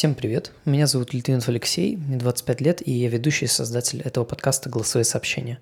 Всем 0.00 0.14
привет, 0.14 0.52
меня 0.64 0.86
зовут 0.86 1.12
Литвинов 1.12 1.46
Алексей, 1.50 1.98
мне 1.98 2.16
25 2.16 2.60
лет, 2.62 2.88
и 2.88 2.90
я 2.90 3.10
ведущий 3.10 3.44
и 3.44 3.48
создатель 3.48 4.00
этого 4.00 4.24
подкаста 4.24 4.70
«Голосовые 4.70 5.04
сообщения». 5.04 5.58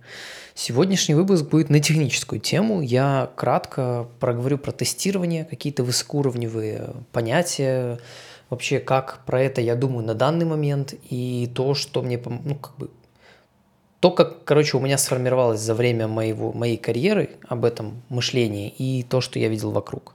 Сегодняшний 0.55 1.17
выпуск 1.17 1.47
будет 1.47 1.71
на 1.71 1.81
техническую 1.81 2.39
тему. 2.39 2.81
Я 2.81 3.33
кратко 3.35 4.07
проговорю 4.21 4.59
про 4.59 4.71
тестирование, 4.71 5.45
какие-то 5.45 5.83
высокоуровневые 5.83 6.91
понятия, 7.11 7.99
вообще 8.49 8.79
как 8.79 9.25
про 9.27 9.43
это 9.43 9.61
я 9.61 9.75
думаю 9.75 10.07
на 10.07 10.15
данный 10.15 10.47
момент, 10.47 10.95
и 11.11 11.51
то, 11.53 11.75
что 11.75 12.01
мне, 12.03 12.23
ну, 12.25 12.55
как 12.55 12.77
бы, 12.77 12.91
то, 13.99 14.13
как, 14.13 14.45
короче, 14.45 14.77
у 14.77 14.81
меня 14.81 14.99
сформировалось 14.99 15.59
за 15.59 15.75
время 15.75 16.07
моего, 16.07 16.53
моей 16.53 16.77
карьеры 16.77 17.31
об 17.49 17.65
этом 17.65 18.03
мышлении 18.09 18.69
и 18.69 19.03
то, 19.03 19.21
что 19.21 19.41
я 19.41 19.49
видел 19.49 19.73
вокруг. 19.73 20.15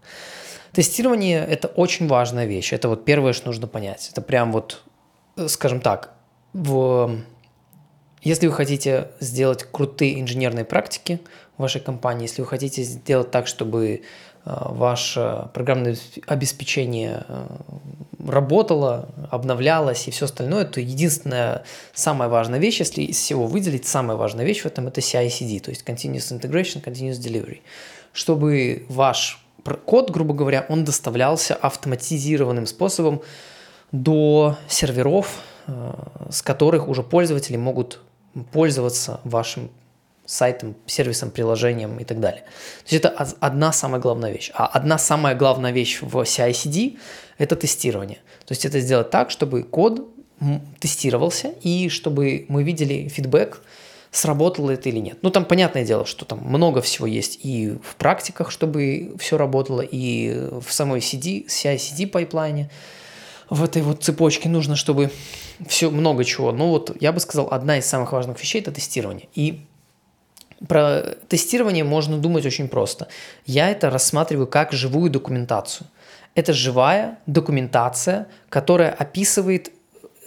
Тестирование– 0.73 1.45
это 1.49 1.67
очень 1.67 2.07
важная 2.07 2.45
вещь. 2.45 2.73
Это 2.73 2.89
вот 2.89 3.05
первое, 3.05 3.33
что 3.33 3.47
нужно 3.47 3.67
понять. 3.67 4.09
Это 4.11 4.21
прям 4.21 4.51
вот, 4.51 4.81
э, 5.37 5.47
скажем 5.47 5.79
так, 5.79 6.13
в... 6.53 7.15
если 8.23 8.47
вы 8.47 8.53
хотите 8.53 9.09
сделать 9.19 9.65
крутые 9.71 10.19
инженерные 10.19 10.65
практики 10.65 11.19
в 11.57 11.61
вашей 11.61 11.79
компании, 11.79 12.23
если 12.23 12.41
вы 12.41 12.47
хотите 12.47 12.81
сделать 12.81 13.29
так, 13.29 13.45
чтобы 13.45 13.85
э, 13.87 13.99
ваше 14.45 15.47
программное 15.53 15.95
обеспечение 16.25 17.23
э, 17.27 17.45
работало, 18.27 19.09
обновлялось 19.29 20.07
и 20.07 20.11
все 20.11 20.25
остальное, 20.25 20.65
то 20.65 20.81
единственная 20.81 21.65
самая 21.93 22.29
важная 22.29 22.57
вещь, 22.57 22.79
если 22.79 23.03
из 23.03 23.17
всего 23.17 23.45
выделить, 23.45 23.85
самая 23.85 24.17
важная 24.17 24.43
вещь 24.43 24.61
в 24.61 24.65
этом 24.65 24.87
это 24.87 25.01
CI/CD, 25.01 25.59
то 25.59 25.69
есть 25.69 25.87
Continuous 25.87 26.35
Integration, 26.35 26.83
Continuous 26.83 27.19
Delivery. 27.19 27.61
Чтобы 28.11 28.87
ваш 28.89 29.42
код, 29.85 30.11
грубо 30.11 30.33
говоря, 30.33 30.65
он 30.69 30.83
доставлялся 30.83 31.55
автоматизированным 31.55 32.65
способом 32.65 33.21
до 33.91 34.57
серверов, 34.67 35.41
э, 35.67 35.93
с 36.29 36.41
которых 36.41 36.87
уже 36.87 37.03
пользователи 37.03 37.57
могут 37.57 38.01
пользоваться 38.51 39.19
вашим 39.23 39.69
сайтом, 40.25 40.75
сервисом, 40.85 41.31
приложением 41.31 41.99
и 41.99 42.03
так 42.03 42.19
далее. 42.19 42.41
То 42.85 42.95
есть 42.95 43.05
это 43.05 43.09
одна 43.39 43.71
самая 43.71 44.01
главная 44.01 44.31
вещь. 44.31 44.51
А 44.53 44.65
одна 44.67 44.97
самая 44.97 45.35
главная 45.35 45.71
вещь 45.71 46.01
в 46.01 46.15
CI-CD– 46.17 46.97
это 47.37 47.55
тестирование. 47.55 48.19
То 48.45 48.53
есть 48.53 48.65
это 48.65 48.79
сделать 48.79 49.09
так, 49.09 49.31
чтобы 49.31 49.63
код 49.63 50.09
тестировался 50.79 51.53
и 51.61 51.89
чтобы 51.89 52.45
мы 52.49 52.63
видели 52.63 53.07
фидбэк, 53.07 53.61
сработало 54.13 54.69
это 54.69 54.89
или 54.89 54.99
нет. 54.99 55.17
Ну, 55.23 55.31
там 55.31 55.43
понятное 55.43 55.83
дело, 55.83 56.05
что 56.05 56.23
там 56.23 56.39
много 56.39 56.81
всего 56.81 57.07
есть 57.07 57.39
и 57.43 57.71
в 57.83 57.95
практиках, 57.95 58.51
чтобы 58.51 59.15
все 59.19 59.37
работало, 59.37 59.81
и 59.81 60.49
в 60.61 60.71
самой 60.71 60.99
CD, 60.99 61.47
CI-CD 61.47 62.07
пайплайне, 62.07 62.69
в 63.49 63.63
этой 63.63 63.81
вот 63.81 64.03
цепочке 64.03 64.49
нужно, 64.49 64.75
чтобы 64.75 65.11
все 65.67 65.89
много 65.89 66.23
чего. 66.23 66.51
Ну 66.51 66.69
вот, 66.69 66.95
я 67.01 67.11
бы 67.11 67.19
сказал, 67.19 67.47
одна 67.51 67.79
из 67.79 67.87
самых 67.87 68.11
важных 68.11 68.39
вещей– 68.39 68.61
это 68.61 68.71
тестирование. 68.71 69.27
И 69.33 69.65
про 70.67 71.01
тестирование 71.27 71.83
можно 71.83 72.17
думать 72.19 72.45
очень 72.45 72.67
просто. 72.67 73.07
Я 73.47 73.69
это 73.69 73.89
рассматриваю 73.89 74.45
как 74.45 74.73
живую 74.73 75.09
документацию. 75.09 75.87
Это 76.35 76.53
живая 76.53 77.17
документация, 77.25 78.27
которая 78.49 78.91
описывает 78.91 79.71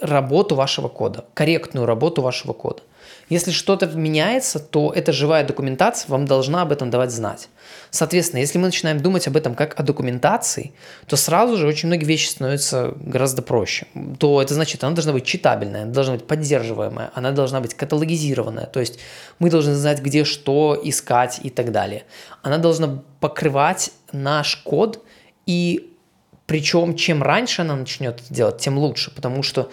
работу 0.01 0.55
вашего 0.55 0.89
кода, 0.89 1.25
корректную 1.33 1.85
работу 1.85 2.21
вашего 2.21 2.51
кода. 2.53 2.83
Если 3.29 3.51
что-то 3.51 3.87
меняется, 3.87 4.59
то 4.59 4.93
эта 4.93 5.11
живая 5.11 5.45
документация 5.45 6.09
вам 6.09 6.25
должна 6.25 6.61
об 6.61 6.71
этом 6.71 6.89
давать 6.89 7.11
знать. 7.11 7.49
Соответственно, 7.89 8.39
если 8.39 8.57
мы 8.57 8.65
начинаем 8.65 9.01
думать 9.01 9.27
об 9.27 9.35
этом 9.35 9.53
как 9.53 9.77
о 9.79 9.83
документации, 9.83 10.73
то 11.07 11.17
сразу 11.17 11.57
же 11.57 11.67
очень 11.67 11.87
многие 11.87 12.05
вещи 12.05 12.27
становятся 12.29 12.93
гораздо 12.99 13.41
проще. 13.41 13.87
То 14.17 14.41
это 14.41 14.53
значит, 14.53 14.83
она 14.83 14.95
должна 14.95 15.11
быть 15.11 15.25
читабельная, 15.25 15.83
она 15.83 15.91
должна 15.91 16.13
быть 16.13 16.25
поддерживаемая, 16.25 17.11
она 17.13 17.31
должна 17.31 17.59
быть 17.59 17.73
каталогизированная. 17.73 18.65
То 18.65 18.79
есть 18.79 18.99
мы 19.39 19.49
должны 19.49 19.75
знать, 19.75 20.01
где 20.01 20.23
что 20.23 20.79
искать 20.81 21.39
и 21.43 21.49
так 21.49 21.71
далее. 21.71 22.03
Она 22.43 22.57
должна 22.57 23.03
покрывать 23.19 23.91
наш 24.13 24.55
код, 24.57 25.03
и 25.45 25.93
причем 26.45 26.95
чем 26.95 27.21
раньше 27.21 27.61
она 27.61 27.75
начнет 27.75 28.21
делать, 28.29 28.59
тем 28.59 28.77
лучше, 28.77 29.13
потому 29.13 29.43
что 29.43 29.69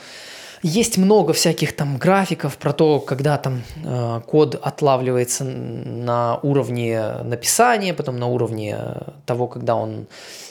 есть 0.67 0.97
много 0.97 1.35
всяких 1.35 1.77
там 1.77 1.99
графиков 1.99 2.57
про 2.57 2.73
то, 2.73 2.99
когда 2.99 3.37
там 3.37 3.63
э, 3.85 4.23
код 4.27 4.59
отлавливается 4.63 5.45
на 5.45 6.39
уровне 6.43 7.19
написания, 7.23 7.93
потом 7.93 8.19
на 8.19 8.29
уровне 8.29 8.79
того, 9.27 9.47
когда 9.47 9.77
он 9.77 10.07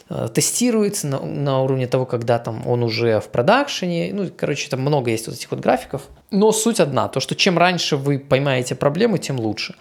э, 0.09 0.27
тестируется, 0.31 1.07
на, 1.07 1.19
на 1.19 1.61
уровне 1.63 1.87
того, 1.87 2.05
когда 2.05 2.37
там 2.37 2.67
он 2.67 2.83
уже 2.83 3.19
в 3.21 3.29
продакшене. 3.29 4.11
Ну, 4.13 4.29
короче, 4.37 4.69
там 4.69 4.81
много 4.81 5.09
есть 5.09 5.25
вот 5.25 5.35
этих 5.35 5.49
вот 5.49 5.61
графиков. 5.61 6.03
Но 6.29 6.51
суть 6.51 6.79
одна, 6.79 7.07
то, 7.07 7.19
что 7.19 7.35
чем 7.35 7.57
раньше 7.57 7.97
вы 7.97 8.19
поймаете 8.19 8.75
проблему, 8.75 9.17
тем 9.17 9.39
лучше. 9.39 9.73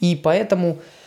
И 0.00 0.16
поэтому 0.16 0.70
э, 0.70 0.97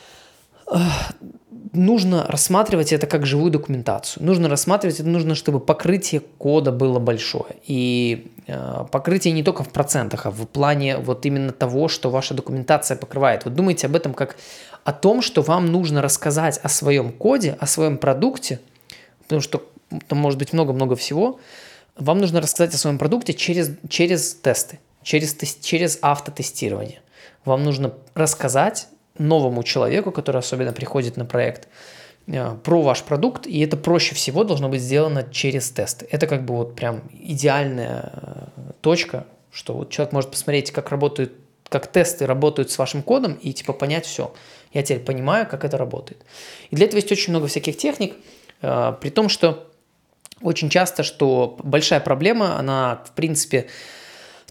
нужно 1.74 2.26
рассматривать 2.28 2.92
это 2.92 3.08
как 3.08 3.26
живую 3.26 3.52
документацию. 3.52 4.26
Нужно 4.26 4.50
рассматривать 4.50 5.00
это, 5.00 5.10
нужно, 5.10 5.36
чтобы 5.36 5.60
покрытие 5.60 6.22
кода 6.38 6.72
было 6.72 7.00
большое. 7.00 7.56
И 7.66 8.32
э, 8.48 8.86
покрытие 8.92 9.34
не 9.34 9.44
только 9.44 9.64
в 9.64 9.70
процентах, 9.70 10.26
а 10.26 10.32
в 10.32 10.46
плане 10.46 10.98
вот 10.98 11.26
именно 11.26 11.52
того, 11.52 11.88
что 11.88 12.10
ваша 12.10 12.34
документация 12.34 12.98
покрывает. 12.98 13.46
Вот 13.46 13.56
думайте 13.56 13.88
об 13.88 13.96
этом 13.96 14.14
как 14.14 14.36
о 14.84 14.94
том, 14.94 15.22
что 15.22 15.42
вам 15.42 15.68
нужно 15.68 16.02
рассказать 16.02 16.60
о 16.62 16.70
своем 16.70 17.12
коде, 17.12 17.56
о 17.60 17.68
своем 17.68 17.98
продукте, 17.98 18.60
потому 19.24 19.42
что 19.42 19.64
там 20.08 20.20
может 20.20 20.40
быть 20.40 20.54
много-много 20.54 20.96
всего. 20.96 21.40
Вам 21.96 22.20
нужно 22.20 22.42
рассказать 22.42 22.74
о 22.74 22.78
своем 22.78 22.98
продукте 22.98 23.34
через, 23.34 23.72
через 23.90 24.34
тесты, 24.34 24.80
через, 25.04 25.36
через 25.62 26.00
автотестирование. 26.02 27.02
Вам 27.46 27.64
нужно 27.64 27.94
рассказать 28.14 28.88
новому 29.18 29.64
человеку, 29.64 30.12
который 30.12 30.38
особенно 30.38 30.74
приходит 30.74 31.18
на 31.18 31.26
проект, 31.26 31.68
э, 32.28 32.56
про 32.64 32.82
ваш 32.82 33.04
продукт, 33.04 33.48
и 33.48 33.60
это 33.60 33.78
проще 33.78 34.16
всего 34.16 34.44
должно 34.44 34.70
быть 34.70 34.82
сделано 34.82 35.24
через 35.32 35.70
тесты. 35.72 36.08
Это 36.12 36.28
как 36.28 36.46
бы 36.46 36.56
вот 36.56 36.76
прям 36.76 37.02
идеальная 37.20 38.12
э, 38.14 38.72
точка, 38.82 39.26
что 39.52 39.74
вот 39.74 39.90
человек 39.90 40.14
может 40.14 40.32
посмотреть, 40.32 40.72
как 40.72 40.90
работают, 40.90 41.34
как 41.70 41.92
тесты 41.92 42.26
работают 42.26 42.72
с 42.72 42.78
вашим 42.78 43.04
кодом, 43.04 43.34
и 43.34 43.54
типа 43.54 43.74
понять 43.74 44.06
все. 44.06 44.34
Я 44.74 44.84
теперь 44.84 45.04
понимаю, 45.04 45.48
как 45.48 45.66
это 45.66 45.78
работает. 45.78 46.22
И 46.70 46.76
для 46.76 46.86
этого 46.86 46.98
есть 46.98 47.12
очень 47.12 47.32
много 47.32 47.48
всяких 47.48 47.78
техник, 47.78 48.16
э, 48.62 48.94
при 49.00 49.10
том, 49.10 49.30
что 49.30 49.68
очень 50.42 50.70
часто, 50.70 51.04
что 51.04 51.58
большая 51.64 52.00
проблема, 52.00 52.58
она 52.58 53.04
в 53.06 53.12
принципе 53.12 53.68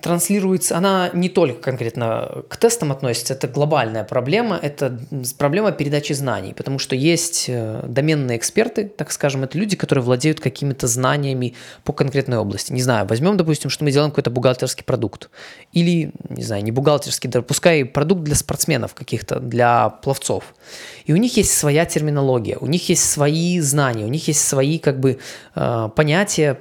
транслируется, 0.00 0.76
она 0.76 1.10
не 1.12 1.28
только 1.28 1.60
конкретно 1.60 2.42
к 2.48 2.56
тестам 2.56 2.92
относится, 2.92 3.34
это 3.34 3.48
глобальная 3.48 4.04
проблема, 4.04 4.58
это 4.60 4.98
проблема 5.38 5.72
передачи 5.72 6.12
знаний, 6.12 6.54
потому 6.54 6.78
что 6.78 6.96
есть 6.96 7.46
э, 7.48 7.82
доменные 7.86 8.36
эксперты, 8.36 8.84
так 8.88 9.12
скажем, 9.12 9.44
это 9.44 9.58
люди, 9.58 9.76
которые 9.76 10.02
владеют 10.04 10.40
какими-то 10.40 10.86
знаниями 10.86 11.54
по 11.84 11.92
конкретной 11.92 12.38
области. 12.38 12.72
Не 12.72 12.82
знаю, 12.82 13.06
возьмем, 13.06 13.36
допустим, 13.36 13.70
что 13.70 13.84
мы 13.84 13.92
делаем 13.92 14.10
какой-то 14.10 14.30
бухгалтерский 14.30 14.84
продукт, 14.84 15.30
или, 15.72 16.12
не 16.28 16.42
знаю, 16.42 16.64
не 16.64 16.72
бухгалтерский, 16.72 17.28
да, 17.28 17.42
пускай 17.42 17.84
продукт 17.84 18.22
для 18.22 18.34
спортсменов 18.34 18.94
каких-то, 18.94 19.40
для 19.40 19.90
пловцов. 19.90 20.54
И 21.04 21.12
у 21.12 21.16
них 21.16 21.36
есть 21.36 21.52
своя 21.56 21.84
терминология, 21.84 22.56
у 22.60 22.66
них 22.66 22.88
есть 22.88 23.08
свои 23.08 23.60
знания, 23.60 24.04
у 24.04 24.08
них 24.08 24.28
есть 24.28 24.46
свои 24.46 24.78
как 24.78 25.00
бы 25.00 25.18
э, 25.54 25.88
понятия, 25.94 26.58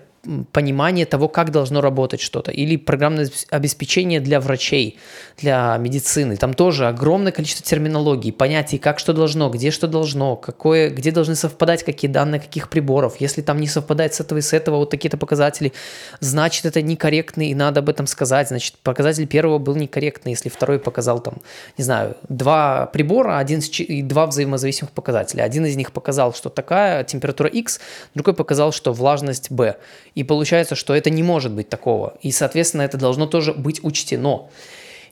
понимание 0.51 1.05
того, 1.05 1.27
как 1.27 1.51
должно 1.51 1.81
работать 1.81 2.21
что-то. 2.21 2.51
Или 2.51 2.75
программное 2.75 3.29
обеспечение 3.49 4.19
для 4.19 4.39
врачей, 4.39 4.97
для 5.37 5.77
медицины. 5.77 6.35
Там 6.35 6.53
тоже 6.53 6.87
огромное 6.87 7.31
количество 7.31 7.65
терминологий, 7.65 8.31
понятий, 8.31 8.77
как 8.77 8.99
что 8.99 9.13
должно, 9.13 9.49
где 9.49 9.71
что 9.71 9.87
должно, 9.87 10.35
какое, 10.35 10.89
где 10.89 11.11
должны 11.11 11.35
совпадать 11.35 11.83
какие 11.83 12.11
данные 12.11 12.41
каких 12.41 12.69
приборов. 12.69 13.15
Если 13.19 13.41
там 13.41 13.59
не 13.59 13.67
совпадает 13.67 14.13
с 14.13 14.19
этого 14.19 14.39
и 14.39 14.41
с 14.41 14.53
этого 14.53 14.77
вот 14.77 14.89
такие-то 14.89 15.17
показатели, 15.17 15.73
значит 16.19 16.65
это 16.65 16.81
некорректный, 16.81 17.49
и 17.49 17.55
надо 17.55 17.79
об 17.79 17.89
этом 17.89 18.07
сказать. 18.07 18.49
Значит, 18.49 18.75
показатель 18.83 19.27
первого 19.27 19.57
был 19.57 19.75
некорректный, 19.75 20.33
если 20.33 20.49
второй 20.49 20.79
показал 20.79 21.19
там, 21.19 21.35
не 21.77 21.83
знаю, 21.83 22.17
два 22.27 22.87
прибора, 22.87 23.37
один 23.37 23.59
и 23.59 24.01
два 24.01 24.25
взаимозависимых 24.27 24.91
показателя. 24.91 25.43
Один 25.43 25.65
из 25.65 25.75
них 25.75 25.91
показал, 25.91 26.33
что 26.33 26.49
такая 26.49 27.03
температура 27.03 27.49
X, 27.49 27.79
другой 28.13 28.33
показал, 28.33 28.71
что 28.71 28.93
влажность 28.93 29.51
B. 29.51 29.77
И 30.15 30.23
получается, 30.23 30.75
что 30.75 30.93
это 30.93 31.09
не 31.09 31.23
может 31.23 31.51
быть 31.51 31.69
такого. 31.69 32.17
И, 32.21 32.31
соответственно, 32.31 32.83
это 32.83 32.97
должно 32.97 33.27
тоже 33.27 33.53
быть 33.53 33.83
учтено. 33.83 34.49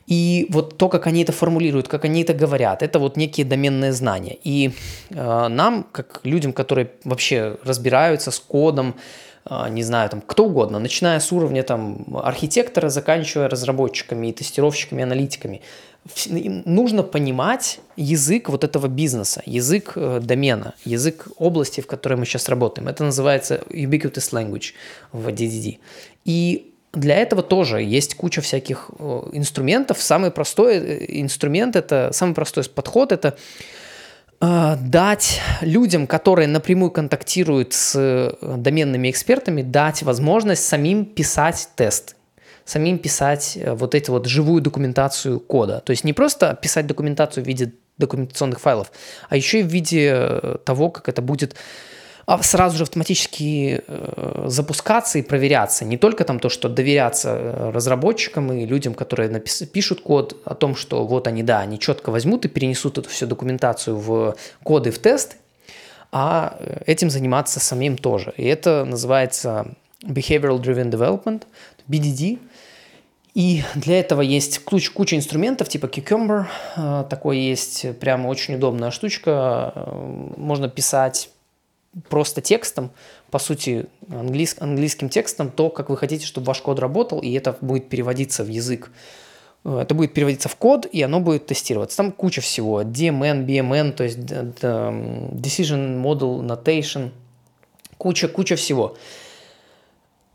И 0.06 0.46
вот 0.48 0.78
то, 0.78 0.88
как 0.88 1.06
они 1.06 1.22
это 1.22 1.32
формулируют, 1.32 1.86
как 1.86 2.04
они 2.04 2.22
это 2.22 2.32
говорят, 2.32 2.82
это 2.82 2.98
вот 2.98 3.16
некие 3.16 3.44
доменные 3.44 3.92
знания. 3.92 4.38
И 4.42 4.72
э, 5.10 5.48
нам, 5.48 5.86
как 5.92 6.20
людям, 6.24 6.54
которые 6.54 6.90
вообще 7.04 7.58
разбираются 7.62 8.30
с 8.30 8.38
кодом, 8.38 8.94
а, 9.50 9.68
не 9.70 9.82
знаю, 9.82 10.10
там, 10.10 10.20
кто 10.20 10.44
угодно, 10.44 10.78
начиная 10.78 11.20
с 11.20 11.32
уровня 11.32 11.62
там 11.62 12.04
архитектора, 12.22 12.90
заканчивая 12.90 13.48
разработчиками 13.48 14.26
и 14.26 14.32
тестировщиками, 14.32 15.02
аналитиками. 15.02 15.62
Нужно 16.64 17.02
понимать 17.02 17.80
язык 17.96 18.48
вот 18.48 18.64
этого 18.64 18.86
бизнеса, 18.86 19.42
язык 19.46 19.92
э, 19.96 20.20
домена, 20.22 20.74
язык 20.84 21.28
области, 21.36 21.80
в 21.80 21.86
которой 21.86 22.14
мы 22.14 22.24
сейчас 22.24 22.48
работаем. 22.48 22.88
Это 22.88 23.04
называется 23.04 23.62
ubiquitous 23.70 24.32
language 24.32 24.72
в 25.12 25.28
DDD. 25.28 25.78
И 26.24 26.72
для 26.92 27.16
этого 27.16 27.42
тоже 27.42 27.82
есть 27.82 28.14
куча 28.14 28.40
всяких 28.40 28.90
э, 28.98 29.22
инструментов. 29.32 30.00
Самый 30.00 30.30
простой 30.30 30.76
э, 30.76 31.20
инструмент, 31.20 31.76
это 31.76 32.10
самый 32.12 32.34
простой 32.34 32.64
подход, 32.64 33.12
это 33.12 33.36
дать 34.40 35.40
людям, 35.62 36.06
которые 36.06 36.46
напрямую 36.46 36.92
контактируют 36.92 37.72
с 37.72 38.38
доменными 38.40 39.10
экспертами, 39.10 39.62
дать 39.62 40.04
возможность 40.04 40.64
самим 40.64 41.06
писать 41.06 41.70
тест, 41.74 42.14
самим 42.68 42.98
писать 42.98 43.58
вот 43.64 43.94
эти 43.94 44.10
вот 44.10 44.26
живую 44.26 44.60
документацию 44.60 45.40
кода. 45.40 45.80
То 45.80 45.90
есть 45.90 46.04
не 46.04 46.12
просто 46.12 46.58
писать 46.60 46.86
документацию 46.86 47.44
в 47.44 47.46
виде 47.46 47.72
документационных 47.96 48.60
файлов, 48.60 48.92
а 49.28 49.36
еще 49.36 49.60
и 49.60 49.62
в 49.62 49.68
виде 49.68 50.58
того, 50.64 50.90
как 50.90 51.08
это 51.08 51.22
будет 51.22 51.56
а 52.28 52.42
сразу 52.42 52.76
же 52.76 52.82
автоматически 52.82 53.82
э, 53.86 54.44
запускаться 54.48 55.18
и 55.18 55.22
проверяться. 55.22 55.86
Не 55.86 55.96
только 55.96 56.24
там 56.24 56.40
то, 56.40 56.50
что 56.50 56.68
доверяться 56.68 57.30
э, 57.30 57.70
разработчикам 57.70 58.52
и 58.52 58.66
людям, 58.66 58.92
которые 58.92 59.30
напис- 59.30 59.64
пишут 59.64 60.02
код 60.02 60.36
о 60.44 60.54
том, 60.54 60.76
что 60.76 61.06
вот 61.06 61.26
они, 61.26 61.42
да, 61.42 61.60
они 61.60 61.78
четко 61.78 62.10
возьмут 62.10 62.44
и 62.44 62.48
перенесут 62.48 62.98
эту 62.98 63.08
всю 63.08 63.26
документацию 63.26 63.96
в 63.96 64.36
коды, 64.62 64.90
в 64.90 64.98
тесты, 64.98 65.36
а 66.12 66.58
э, 66.60 66.82
этим 66.84 67.08
заниматься 67.08 67.60
самим 67.60 67.96
тоже. 67.96 68.34
И 68.36 68.44
это 68.44 68.84
называется 68.84 69.74
Behavioral 70.04 70.60
Driven 70.60 70.90
Development, 70.90 71.44
BDD. 71.88 72.40
И 73.34 73.62
для 73.74 74.00
этого 74.00 74.20
есть 74.20 74.58
куча, 74.60 74.90
куча 74.92 75.16
инструментов, 75.16 75.68
типа 75.68 75.86
Cucumber, 75.86 76.46
такой 77.08 77.38
есть 77.38 77.98
прямо 77.98 78.28
очень 78.28 78.56
удобная 78.56 78.90
штучка, 78.90 79.72
можно 80.36 80.68
писать 80.68 81.30
просто 82.08 82.40
текстом, 82.40 82.90
по 83.30 83.38
сути, 83.38 83.86
английс, 84.10 84.56
английским 84.58 85.08
текстом, 85.08 85.50
то, 85.50 85.70
как 85.70 85.90
вы 85.90 85.96
хотите, 85.96 86.26
чтобы 86.26 86.46
ваш 86.46 86.60
код 86.62 86.78
работал, 86.78 87.20
и 87.20 87.32
это 87.32 87.56
будет 87.60 87.88
переводиться 87.88 88.44
в 88.44 88.48
язык. 88.48 88.90
Э, 89.64 89.80
это 89.82 89.94
будет 89.94 90.14
переводиться 90.14 90.48
в 90.48 90.56
код, 90.56 90.86
и 90.90 91.02
оно 91.02 91.20
будет 91.20 91.46
тестироваться. 91.46 91.96
Там 91.96 92.12
куча 92.12 92.40
всего. 92.40 92.82
DMN, 92.82 93.44
BMN, 93.44 93.92
то 93.92 94.04
есть 94.04 94.18
Decision 94.18 96.02
Model 96.02 96.40
Notation, 96.42 97.10
куча, 97.98 98.28
куча 98.28 98.56
всего. 98.56 98.96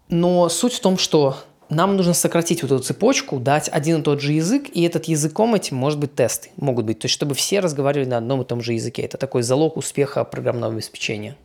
Но 0.10 0.50
суть 0.50 0.74
в 0.74 0.80
том, 0.80 0.98
что 0.98 1.38
нам 1.74 1.98
нужно 1.98 2.14
сократить 2.14 2.62
вот 2.64 2.72
эту 2.72 2.84
цепочку, 2.84 3.40
дать 3.40 3.70
один 3.70 4.02
и 4.02 4.04
тот 4.04 4.22
же 4.22 4.34
язык, 4.34 4.70
и 4.74 4.84
этот 4.84 5.06
языком 5.06 5.56
этим 5.56 5.78
может 5.78 6.00
быть 6.00 6.16
тесты, 6.16 6.50
могут 6.58 6.86
быть. 6.86 7.00
То 7.00 7.06
есть, 7.06 7.16
чтобы 7.16 7.36
все 7.36 7.60
разговаривали 7.60 8.08
на 8.08 8.18
одном 8.18 8.42
и 8.42 8.46
том 8.46 8.62
же 8.62 8.74
языке. 8.74 9.02
Это 9.04 9.18
такой 9.18 9.44
залог 9.44 9.78
успеха 9.78 10.24
программного 10.24 10.74
обеспечения. 10.74 11.36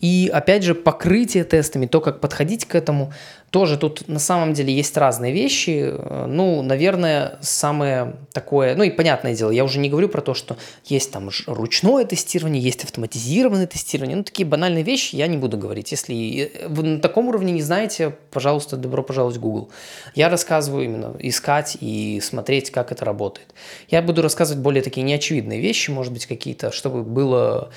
И 0.00 0.30
опять 0.32 0.62
же, 0.62 0.74
покрытие 0.74 1.44
тестами, 1.44 1.86
то, 1.86 2.00
как 2.00 2.20
подходить 2.20 2.64
к 2.66 2.74
этому, 2.74 3.12
тоже 3.50 3.78
тут 3.78 4.06
на 4.08 4.18
самом 4.18 4.52
деле 4.52 4.72
есть 4.72 4.96
разные 4.96 5.32
вещи. 5.32 5.92
Ну, 6.26 6.62
наверное, 6.62 7.38
самое 7.40 8.16
такое, 8.32 8.76
ну 8.76 8.84
и 8.84 8.90
понятное 8.90 9.34
дело, 9.34 9.50
я 9.50 9.64
уже 9.64 9.78
не 9.78 9.88
говорю 9.88 10.08
про 10.08 10.20
то, 10.20 10.34
что 10.34 10.56
есть 10.84 11.10
там 11.10 11.30
ручное 11.46 12.04
тестирование, 12.04 12.62
есть 12.62 12.84
автоматизированное 12.84 13.66
тестирование. 13.66 14.16
Ну, 14.16 14.22
такие 14.22 14.46
банальные 14.46 14.84
вещи 14.84 15.16
я 15.16 15.26
не 15.26 15.36
буду 15.36 15.56
говорить. 15.56 15.90
Если 15.90 16.52
вы 16.68 16.82
на 16.82 17.00
таком 17.00 17.28
уровне 17.28 17.52
не 17.52 17.62
знаете, 17.62 18.14
пожалуйста, 18.30 18.76
добро 18.76 19.02
пожаловать 19.02 19.38
в 19.38 19.40
Google. 19.40 19.70
Я 20.14 20.28
рассказываю 20.28 20.84
именно 20.84 21.16
искать 21.18 21.76
и 21.80 22.20
смотреть, 22.22 22.70
как 22.70 22.92
это 22.92 23.04
работает. 23.04 23.48
Я 23.88 24.02
буду 24.02 24.22
рассказывать 24.22 24.62
более 24.62 24.82
такие 24.82 25.02
неочевидные 25.02 25.60
вещи, 25.60 25.90
может 25.90 26.12
быть, 26.12 26.26
какие-то, 26.26 26.70
чтобы 26.70 27.02
было 27.02 27.70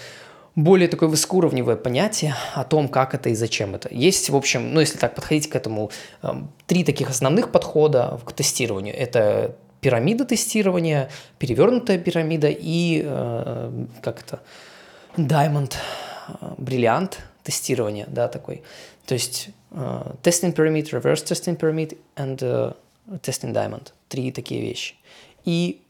более 0.56 0.88
такое 0.88 1.10
высокоуровневое 1.10 1.76
понятие 1.76 2.36
о 2.54 2.64
том, 2.64 2.88
как 2.90 3.14
это 3.14 3.30
и 3.30 3.36
зачем 3.36 3.76
это. 3.76 3.90
Есть, 3.92 4.30
в 4.30 4.36
общем, 4.36 4.74
ну, 4.74 4.80
если 4.80 4.98
так 4.98 5.16
подходить 5.16 5.50
к 5.50 5.56
этому, 5.56 5.92
эм, 6.24 6.52
три 6.68 6.84
таких 6.84 7.10
основных 7.10 7.52
подхода 7.52 8.20
к 8.26 8.34
тестированию. 8.34 8.96
Это 8.98 9.56
пирамида 9.80 10.26
тестирования, 10.26 11.10
перевернутая 11.40 11.98
пирамида 11.98 12.50
и, 12.50 13.02
э, 13.04 13.86
как 14.02 14.22
это, 14.22 14.42
diamond, 15.18 15.74
э, 16.28 16.54
бриллиант 16.58 17.20
тестирования, 17.44 18.06
да, 18.08 18.28
такой. 18.28 18.62
То 19.06 19.16
есть 19.16 19.50
uh, 19.72 20.16
testing 20.22 20.54
pyramid, 20.54 20.92
reverse 20.92 21.24
testing 21.24 21.58
pyramid 21.58 21.98
and 22.16 22.38
uh, 22.42 22.74
testing 23.22 23.54
diamond. 23.54 23.92
Три 24.10 24.32
такие 24.32 24.62
вещи. 24.62 24.96
И 25.44 25.82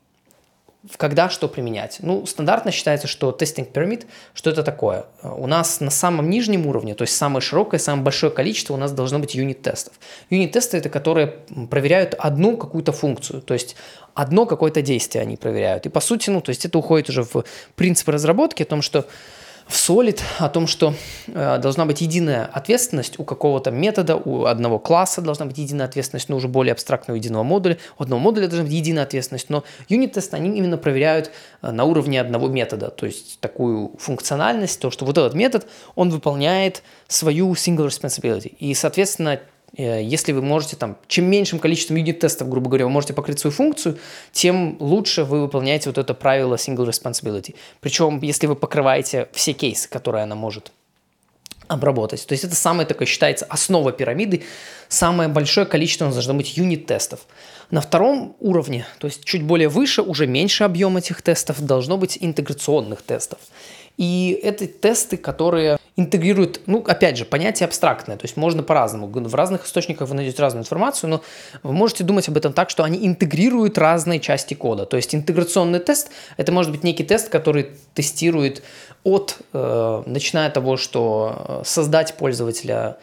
когда 0.98 1.30
что 1.30 1.48
применять? 1.48 1.98
Ну, 2.02 2.26
стандартно 2.26 2.72
считается, 2.72 3.08
что 3.08 3.32
тестинг 3.32 3.72
пирамид, 3.72 4.08
что 4.34 4.50
это 4.50 4.64
такое? 4.64 5.06
У 5.22 5.46
нас 5.46 5.80
на 5.80 5.92
самом 5.92 6.30
нижнем 6.30 6.66
уровне, 6.66 6.96
то 6.96 7.04
есть 7.04 7.16
самое 7.16 7.42
широкое, 7.42 7.80
самое 7.80 8.04
большое 8.04 8.32
количество 8.32 8.74
у 8.74 8.78
нас 8.78 8.92
должно 8.92 9.20
быть 9.20 9.36
юнит-тестов. 9.36 9.94
Юнит-тесты 10.30 10.78
это 10.78 10.90
которые 10.90 11.28
проверяют 11.70 12.16
одну 12.18 12.58
какую-то 12.58 12.92
функцию, 12.92 13.42
то 13.42 13.54
есть 13.54 13.76
одно 14.16 14.46
какое-то 14.46 14.82
действие 14.82 15.22
они 15.22 15.38
проверяют. 15.38 15.86
И 15.86 15.90
по 15.90 16.00
сути, 16.00 16.30
ну, 16.32 16.42
то 16.42 16.50
есть 16.50 16.66
это 16.66 16.78
уходит 16.80 17.10
уже 17.10 17.24
в 17.24 17.46
принцип 17.76 18.10
разработки 18.10 18.64
о 18.64 18.66
том, 18.66 18.82
что 18.82 19.06
в 19.72 19.76
Solid 19.76 20.22
о 20.40 20.50
том, 20.50 20.68
что 20.68 20.94
э, 21.28 21.58
должна 21.60 21.86
быть 21.86 22.02
единая 22.02 22.46
ответственность 22.46 23.18
у 23.20 23.24
какого-то 23.24 23.72
метода, 23.72 24.18
у 24.18 24.46
одного 24.46 24.80
класса 24.80 25.22
должна 25.22 25.46
быть 25.46 25.58
единая 25.58 25.86
ответственность, 25.86 26.28
но 26.28 26.36
уже 26.36 26.50
более 26.50 26.74
абстрактного 26.74 27.16
единого 27.16 27.44
модуля. 27.44 27.78
У 27.98 28.04
одного 28.04 28.22
модуля 28.22 28.48
должна 28.48 28.66
быть 28.66 28.74
единая 28.74 29.04
ответственность, 29.04 29.50
но 29.50 29.64
юнит-тесты, 29.88 30.36
они 30.36 30.58
именно 30.58 30.78
проверяют 30.78 31.32
э, 31.62 31.72
на 31.72 31.86
уровне 31.86 32.20
одного 32.20 32.50
метода, 32.50 32.90
то 32.90 33.06
есть 33.06 33.40
такую 33.40 33.94
функциональность, 33.98 34.80
то, 34.82 34.92
что 34.92 35.06
вот 35.06 35.18
этот 35.18 35.36
метод, 35.36 35.66
он 35.96 36.10
выполняет 36.10 36.84
свою 37.08 37.54
single 37.54 37.88
responsibility. 37.88 38.54
И, 38.60 38.74
соответственно, 38.74 39.40
если 39.78 40.34
вы 40.34 40.42
можете 40.42 40.76
там, 40.76 40.98
чем 41.08 41.26
меньшим 41.26 41.60
количеством 41.60 41.98
юнит-тестов, 41.98 42.50
грубо 42.50 42.70
говоря, 42.70 42.86
вы 42.86 42.92
можете 42.92 43.14
покрыть 43.14 43.40
свою 43.40 43.54
функцию, 43.54 43.98
тем 44.32 44.76
лучше 44.80 45.24
вы 45.24 45.42
выполняете 45.42 45.90
вот 45.90 45.98
это 45.98 46.14
правило 46.14 46.56
single 46.56 46.88
responsibility. 46.88 47.56
Причем, 47.80 48.20
если 48.22 48.48
вы 48.48 48.56
покрываете 48.56 49.30
все 49.34 49.54
кейсы, 49.54 49.90
которые 49.90 50.24
она 50.24 50.36
может 50.36 50.72
обработать. 51.72 52.26
То 52.28 52.34
есть 52.34 52.44
это 52.44 52.56
самое 52.56 52.86
такое 52.86 53.08
считается 53.08 53.46
основа 53.46 53.94
пирамиды. 53.94 54.44
Самое 54.90 55.30
большое 55.30 55.66
количество 55.66 56.12
должно 56.12 56.34
быть 56.34 56.58
юнит-тестов. 56.58 57.22
На 57.70 57.80
втором 57.80 58.36
уровне, 58.42 58.86
то 59.00 59.08
есть 59.08 59.24
чуть 59.24 59.44
более 59.44 59.70
выше, 59.70 60.02
уже 60.02 60.28
меньше 60.28 60.66
объем 60.66 60.98
этих 60.98 61.22
тестов, 61.22 61.62
должно 61.62 61.98
быть 61.98 62.18
интеграционных 62.20 63.02
тестов. 63.02 63.40
И 64.02 64.40
это 64.42 64.66
тесты, 64.66 65.16
которые 65.16 65.78
интегрируют, 65.96 66.62
ну, 66.66 66.84
опять 66.88 67.18
же, 67.18 67.24
понятие 67.24 67.68
абстрактное, 67.68 68.18
то 68.18 68.26
есть 68.26 68.36
можно 68.36 68.64
по-разному. 68.64 69.06
В 69.08 69.36
разных 69.36 69.68
источниках 69.68 70.10
вы 70.10 70.16
найдете 70.16 70.42
разную 70.42 70.64
информацию, 70.64 71.12
но 71.12 71.22
вы 71.62 71.72
можете 71.72 72.04
думать 72.04 72.28
об 72.28 72.36
этом 72.36 72.52
так, 72.52 72.72
что 72.72 72.84
они 72.84 73.06
интегрируют 73.06 73.78
разные 73.78 74.20
части 74.20 74.56
кода. 74.56 74.88
То 74.88 74.98
есть 74.98 75.14
интеграционный 75.14 75.78
тест– 75.78 76.10
это 76.38 76.52
может 76.52 76.72
быть 76.72 76.84
некий 76.84 77.04
тест, 77.04 77.30
который 77.30 77.74
тестирует 77.94 78.64
от, 79.04 79.38
э, 79.54 80.04
начиная 80.08 80.48
от 80.48 80.56
того, 80.56 80.78
что 80.78 81.62
создать 81.64 82.16
пользователя 82.16 82.98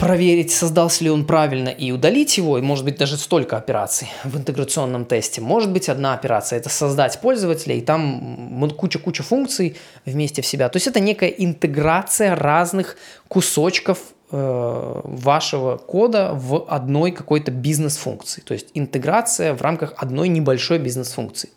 проверить, 0.00 0.50
создался 0.50 1.04
ли 1.04 1.10
он 1.10 1.26
правильно 1.26 1.68
и 1.68 1.92
удалить 1.92 2.38
его, 2.38 2.58
и 2.58 2.62
может 2.62 2.84
быть 2.84 2.96
даже 2.96 3.18
столько 3.18 3.58
операций 3.58 4.08
в 4.24 4.36
интеграционном 4.36 5.04
тесте. 5.04 5.42
Может 5.42 5.70
быть 5.70 5.88
одна 5.88 6.14
операция– 6.14 6.58
это 6.58 6.70
создать 6.70 7.20
пользователя, 7.20 7.74
и 7.74 7.82
там 7.82 8.70
куча-куча 8.76 9.22
функций 9.22 9.76
вместе 10.06 10.40
в 10.40 10.46
себя. 10.46 10.70
То 10.70 10.78
есть 10.78 10.86
это 10.86 11.00
некая 11.00 11.28
интеграция 11.28 12.34
разных 12.34 12.96
кусочков 13.28 13.98
э, 14.32 15.00
вашего 15.04 15.76
кода 15.76 16.32
в 16.32 16.64
одной 16.66 17.12
какой-то 17.12 17.50
бизнес-функции. 17.50 18.40
То 18.40 18.54
есть 18.54 18.68
интеграция 18.72 19.52
в 19.52 19.60
рамках 19.60 19.92
одной 19.98 20.28
небольшой 20.28 20.78
бизнес-функции. 20.78 21.50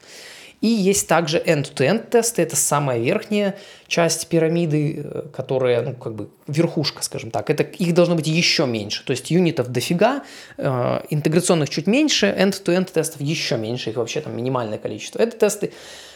И 0.63 0.67
есть 0.67 1.09
также 1.09 1.39
end-to-end 1.39 2.09
тесты, 2.09 2.41
это 2.41 2.55
самая 2.55 2.97
верхняя 2.97 3.57
часть 3.87 4.29
пирамиды, 4.29 5.01
э, 5.03 5.23
которая, 5.33 5.81
ну, 5.81 5.93
как 5.93 6.15
бы 6.15 6.29
верхушка, 6.47 7.03
скажем 7.03 7.31
так. 7.31 7.49
Это, 7.49 7.63
их 7.63 7.93
должно 7.93 8.15
быть 8.15 8.27
еще 8.27 8.65
меньше. 8.65 9.03
То 9.05 9.11
есть 9.11 9.29
юнитов 9.29 9.67
дофига, 9.67 10.23
э, 10.57 11.01
интеграционных 11.09 11.69
чуть 11.69 11.85
меньше, 11.85 12.27
end-to-end 12.27 12.93
тестов 12.93 13.19
еще 13.19 13.57
меньше, 13.57 13.89
их 13.89 13.97
вообще 13.97 14.21
там 14.21 14.37
минимальное 14.37 14.77
количество. 14.77 15.19
Это 15.19 15.37
тесты, 15.37 15.73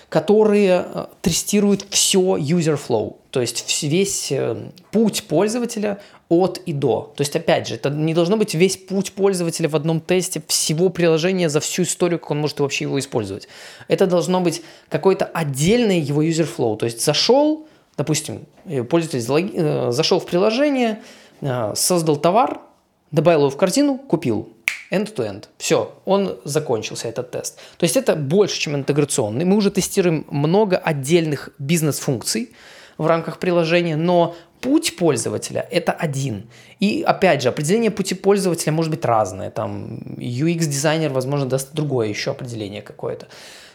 которые 0.08 0.86
э, 0.94 1.06
тестируют 1.22 1.86
все 1.90 2.38
user 2.38 2.80
flow, 2.80 3.18
то 3.32 3.42
есть 3.42 3.84
весь 3.84 4.32
э, 4.32 4.56
путь 4.92 5.24
пользователя 5.24 6.00
от 6.30 6.60
и 6.66 6.74
до. 6.74 7.14
То 7.16 7.22
есть, 7.22 7.36
опять 7.36 7.68
же, 7.68 7.76
это 7.76 7.90
не 7.90 8.14
должно 8.14 8.38
быть 8.38 8.54
весь 8.54 8.78
путь 8.78 9.14
пользователя 9.14 9.70
в 9.70 9.76
одном 9.76 10.02
тесте 10.02 10.42
всего 10.48 10.90
приложения 10.90 11.50
за 11.50 11.60
всю 11.60 11.84
историю, 11.84 12.20
как 12.20 12.32
он 12.32 12.40
может 12.40 12.60
вообще 12.60 12.86
его 12.86 13.00
использовать. 13.00 13.48
Это 13.88 14.08
должно 14.08 14.42
быть 14.42 14.62
какой-то 14.90 15.26
отдельный 15.26 16.00
его 16.00 16.22
user 16.22 16.48
flow. 16.48 16.78
То 16.78 16.86
есть 16.86 17.04
зашел, 17.04 17.68
допустим, 17.98 18.46
э, 18.66 18.84
пользователь 18.84 19.22
зашел 19.92 20.20
в 20.20 20.26
приложение, 20.26 21.02
э, 21.42 21.74
создал 21.76 22.18
товар, 22.18 22.60
добавил 23.12 23.42
его 23.42 23.50
в 23.50 23.58
корзину, 23.58 23.98
купил. 23.98 24.50
End-to-end. 24.92 25.46
Все, 25.58 25.94
он 26.06 26.40
закончился, 26.46 27.10
этот 27.10 27.32
тест. 27.32 27.58
То 27.78 27.84
есть 27.84 27.98
это 27.98 28.16
больше, 28.16 28.60
чем 28.60 28.76
интеграционный. 28.76 29.44
Мы 29.44 29.58
уже 29.58 29.70
тестируем 29.70 30.26
много 30.30 30.78
отдельных 30.78 31.50
бизнес-функций 31.60 32.54
в 32.98 33.06
рамках 33.06 33.40
приложения, 33.40 33.98
но 33.98 34.36
путь 34.62 34.96
пользователя– 34.96 35.68
это 35.72 35.92
один. 35.92 36.50
И 36.80 37.04
опять 37.06 37.42
же, 37.42 37.50
определение 37.50 37.92
пути 37.92 38.16
пользователя 38.16 38.72
может 38.72 38.92
быть 38.92 39.06
разное. 39.06 39.50
Там 39.50 40.00
UX-дизайнер, 40.18 41.10
возможно, 41.10 41.48
даст 41.48 41.74
другое 41.74 42.08
еще 42.08 42.32
определение 42.32 42.82
какое-то. 42.82 43.28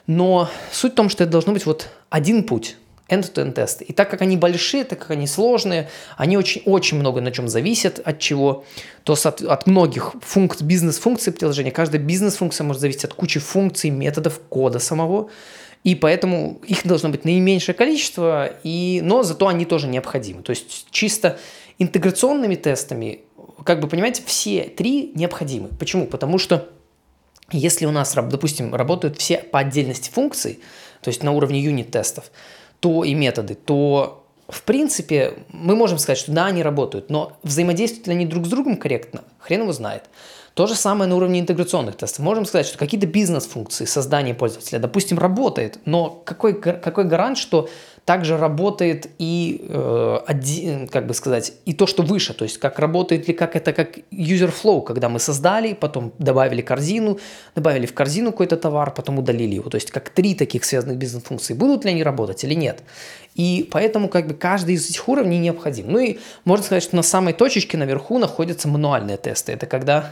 Но 0.06 0.48
суть 0.72 0.92
в 0.92 0.96
том, 0.96 1.08
что 1.08 1.24
это 1.24 1.32
должно 1.32 1.52
быть 1.52 1.66
вот 1.66 1.88
один 2.10 2.42
путь 2.44 2.76
end-to-end 3.08 3.52
тесты. 3.52 3.84
И 3.84 3.92
так 3.92 4.10
как 4.10 4.22
они 4.22 4.36
большие, 4.36 4.84
так 4.84 4.98
как 4.98 5.10
они 5.10 5.26
сложные, 5.26 5.88
они 6.16 6.36
очень, 6.38 6.62
очень 6.64 6.98
много 6.98 7.20
на 7.20 7.30
чем 7.30 7.48
зависят, 7.48 8.00
от 8.04 8.18
чего, 8.18 8.64
то 9.04 9.12
от, 9.12 9.42
от 9.42 9.66
многих 9.66 10.14
функций, 10.22 10.66
бизнес-функций 10.66 11.32
приложения, 11.32 11.70
каждая 11.70 12.00
бизнес-функция 12.00 12.64
может 12.64 12.80
зависеть 12.80 13.04
от 13.04 13.14
кучи 13.14 13.38
функций, 13.38 13.90
методов, 13.90 14.40
кода 14.48 14.78
самого, 14.78 15.30
и 15.84 15.94
поэтому 15.94 16.60
их 16.66 16.86
должно 16.86 17.08
быть 17.08 17.24
наименьшее 17.24 17.74
количество, 17.74 18.46
и, 18.62 19.00
но 19.02 19.22
зато 19.22 19.48
они 19.48 19.64
тоже 19.64 19.88
необходимы. 19.88 20.42
То 20.42 20.50
есть 20.50 20.86
чисто 20.90 21.38
интеграционными 21.78 22.54
тестами, 22.54 23.22
как 23.64 23.80
бы 23.80 23.88
понимаете, 23.88 24.22
все 24.24 24.64
три 24.64 25.12
необходимы. 25.14 25.68
Почему? 25.78 26.06
Потому 26.06 26.38
что 26.38 26.68
если 27.50 27.86
у 27.86 27.90
нас, 27.90 28.14
допустим, 28.14 28.74
работают 28.74 29.18
все 29.18 29.38
по 29.38 29.58
отдельности 29.58 30.10
функций, 30.10 30.60
то 31.02 31.08
есть 31.08 31.22
на 31.22 31.32
уровне 31.32 31.60
юнит-тестов, 31.60 32.30
то 32.80 33.04
и 33.04 33.14
методы, 33.14 33.54
то 33.54 34.22
в 34.52 34.62
принципе 34.64 35.35
мы 35.49 35.75
можем 35.75 35.99
сказать, 35.99 36.18
что 36.18 36.30
да, 36.30 36.47
они 36.47 36.62
работают, 36.62 37.09
но 37.09 37.32
взаимодействуют 37.42 38.06
ли 38.06 38.12
они 38.12 38.26
друг 38.26 38.47
с 38.47 38.50
другом 38.50 38.76
корректно, 38.76 39.23
хрен 39.38 39.62
его 39.62 39.73
знает. 39.73 40.04
То 40.52 40.66
же 40.66 40.75
самое 40.75 41.09
на 41.09 41.16
уровне 41.16 41.40
интеграционных 41.40 41.97
тестов. 41.97 42.18
Можем 42.18 42.44
сказать, 42.44 42.66
что 42.66 42.76
какие-то 42.76 43.06
бизнес-функции 43.06 43.87
создания 43.87 44.35
пользователя, 44.35 44.78
допустим, 44.78 45.18
работает, 45.18 45.78
но 45.87 46.11
какой, 46.11 46.61
какой 46.61 47.04
гарант, 47.04 47.38
что 47.38 47.71
также 48.04 48.37
работает 48.37 49.09
и, 49.18 49.64
э, 49.68 50.18
один, 50.26 50.88
как 50.88 51.06
бы 51.06 51.14
сказать, 51.14 51.52
и 51.64 51.73
то, 51.73 51.87
что 51.87 52.02
выше, 52.02 52.35
то 52.35 52.44
есть 52.44 52.59
как 52.59 52.80
работает 52.80 53.28
ли, 53.28 53.35
как 53.35 53.54
это 53.54 53.73
как 53.73 53.99
user 54.11 54.52
flow, 54.52 54.82
когда 54.82 55.09
мы 55.09 55.21
создали, 55.21 55.73
потом 55.73 56.12
добавили 56.18 56.62
корзину, 56.62 57.21
добавили 57.54 57.87
в 57.87 57.94
корзину 57.94 58.32
какой-то 58.32 58.56
товар, 58.56 58.92
потом 58.92 59.18
удалили 59.18 59.54
его. 59.54 59.71
То 59.71 59.76
есть 59.76 59.92
как 59.92 60.11
три 60.11 60.35
таких 60.35 60.64
связанных 60.64 60.97
бизнес-функций. 60.97 61.54
Будут 61.54 61.85
ли 61.85 61.90
они 61.90 62.02
работать 62.02 62.42
или 62.42 62.54
нет? 62.54 62.82
И 63.37 63.68
поэтому 63.71 64.09
как 64.09 64.26
бы 64.26 64.35
каждый 64.35 64.75
из 64.75 64.90
этих 64.90 65.09
уровней 65.09 65.38
необходим. 65.38 65.87
Ну 65.88 65.99
и 65.99 66.18
можно 66.44 66.64
сказать, 66.64 66.82
что 66.82 66.97
на 66.97 67.02
самой 67.02 67.35
точечке 67.35 67.78
наверху 67.78 68.18
находятся 68.18 68.66
мануальные 68.66 69.16
тесты. 69.16 69.52
Это 69.52 69.66
когда 69.66 70.11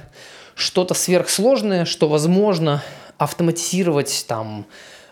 что-то 0.55 0.95
сверхсложное, 0.95 1.85
что 1.87 2.09
возможно 2.09 2.83
автоматизировать 3.19 4.25
там 4.29 4.67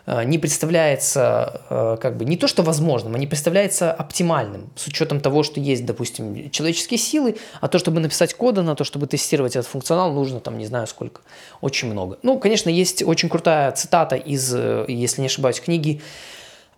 не 0.05 0.37
представляется 0.37 1.61
э, 1.69 1.97
как 2.01 2.17
бы 2.17 2.25
не 2.25 2.37
то 2.37 2.47
что 2.47 2.63
возможным, 2.63 3.15
а 3.15 3.19
не 3.19 3.27
представляется 3.27 3.91
оптимальным 3.91 4.69
с 4.75 4.87
учетом 4.87 5.21
того, 5.21 5.43
что 5.43 5.59
есть, 5.59 5.85
допустим, 5.85 6.49
человеческие 6.51 6.97
силы, 6.97 7.37
а 7.61 7.67
то, 7.67 7.79
чтобы 7.79 7.99
написать 7.99 8.33
кода, 8.33 8.63
на 8.63 8.75
то, 8.75 8.83
чтобы 8.83 9.07
тестировать 9.07 9.55
этот 9.55 9.69
функционал, 9.69 10.11
нужно 10.11 10.39
там 10.39 10.57
не 10.57 10.65
знаю 10.65 10.87
сколько, 10.87 11.21
очень 11.61 11.91
много. 11.91 12.17
Ну, 12.23 12.39
конечно, 12.39 12.69
есть 12.69 13.03
очень 13.03 13.29
крутая 13.29 13.71
цитата 13.71 14.15
из, 14.15 14.53
э, 14.53 14.85
если 14.87 15.21
не 15.21 15.27
ошибаюсь, 15.27 15.59
книги 15.59 16.01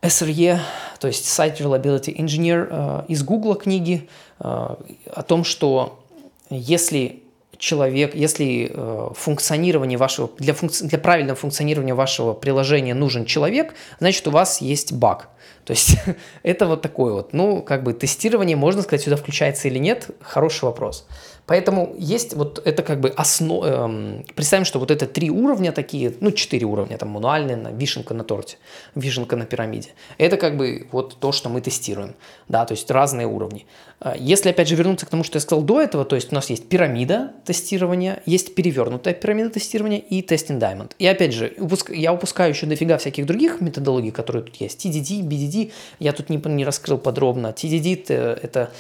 SRE, 0.01 0.59
то 0.99 1.07
есть 1.07 1.25
Site 1.25 1.57
Reliability 1.57 2.15
Engineer 2.17 3.05
из 3.07 3.23
Google 3.23 3.53
книги 3.53 4.09
о 4.39 5.23
том, 5.27 5.43
что 5.43 6.03
если 6.49 7.20
человек, 7.61 8.15
если 8.15 8.71
э, 8.73 9.09
функционирование 9.15 9.97
вашего, 9.97 10.31
для, 10.39 10.53
функци, 10.53 10.83
для 10.83 10.97
правильного 10.97 11.35
функционирования 11.35 11.93
вашего 11.93 12.33
приложения 12.33 12.95
нужен 12.95 13.25
человек, 13.25 13.75
значит 13.99 14.27
у 14.27 14.31
вас 14.31 14.61
есть 14.61 14.91
баг. 14.91 15.29
То 15.65 15.71
есть 15.71 15.97
это 16.43 16.65
вот 16.67 16.81
такое 16.81 17.13
вот, 17.13 17.33
ну, 17.33 17.61
как 17.61 17.83
бы 17.83 17.93
тестирование, 17.93 18.55
можно 18.55 18.81
сказать, 18.81 19.03
сюда 19.03 19.15
включается 19.15 19.67
или 19.67 19.77
нет, 19.77 20.09
хороший 20.21 20.65
вопрос. 20.65 21.07
Поэтому 21.51 21.95
есть 21.97 22.33
вот 22.33 22.61
это 22.63 22.83
как 22.83 23.01
бы 23.01 23.09
основа. 23.09 23.65
Эм, 23.65 24.25
представим, 24.35 24.63
что 24.63 24.79
вот 24.79 24.91
это 24.91 25.05
три 25.05 25.29
уровня 25.29 25.71
такие, 25.71 26.13
ну, 26.21 26.31
четыре 26.31 26.65
уровня, 26.65 26.97
там, 26.97 27.09
мануальные, 27.09 27.73
вишенка 27.73 28.13
на 28.13 28.23
торте, 28.23 28.57
вишенка 28.95 29.35
на 29.35 29.45
пирамиде. 29.45 29.89
Это 30.17 30.37
как 30.37 30.55
бы 30.55 30.87
вот 30.91 31.17
то, 31.19 31.31
что 31.31 31.49
мы 31.49 31.59
тестируем, 31.59 32.15
да, 32.47 32.65
то 32.65 32.73
есть 32.73 32.89
разные 32.89 33.27
уровни. 33.27 33.65
Э, 33.99 34.13
если, 34.17 34.49
опять 34.49 34.67
же, 34.69 34.75
вернуться 34.75 35.05
к 35.05 35.09
тому, 35.09 35.23
что 35.25 35.37
я 35.37 35.41
сказал 35.41 35.63
до 35.63 35.81
этого, 35.81 36.05
то 36.05 36.15
есть 36.15 36.31
у 36.31 36.35
нас 36.35 36.49
есть 36.49 36.69
пирамида 36.69 37.33
тестирования, 37.45 38.21
есть 38.25 38.55
перевернутая 38.55 39.13
пирамида 39.13 39.49
тестирования 39.49 39.99
и 39.99 40.21
тестинг 40.21 40.61
diamond. 40.61 40.91
И 40.99 41.07
опять 41.07 41.33
же, 41.33 41.53
я 41.89 42.13
упускаю 42.13 42.51
еще 42.51 42.65
дофига 42.65 42.97
всяких 42.97 43.25
других 43.25 43.59
методологий, 43.61 44.11
которые 44.11 44.43
тут 44.43 44.55
есть. 44.57 44.85
TDD, 44.85 45.21
BDD, 45.21 45.50
я 45.99 46.13
тут 46.13 46.29
не, 46.29 46.37
не 46.45 46.65
раскрыл 46.65 46.97
подробно. 46.97 47.47
TDD 47.47 48.03
это, 48.03 48.39
это 48.41 48.71